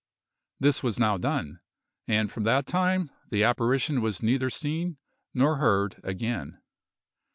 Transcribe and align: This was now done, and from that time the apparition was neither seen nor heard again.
This 0.59 0.81
was 0.81 0.97
now 0.99 1.19
done, 1.19 1.59
and 2.07 2.31
from 2.31 2.43
that 2.45 2.65
time 2.65 3.11
the 3.29 3.43
apparition 3.43 4.01
was 4.01 4.23
neither 4.23 4.49
seen 4.49 4.97
nor 5.31 5.57
heard 5.57 6.01
again. 6.03 6.59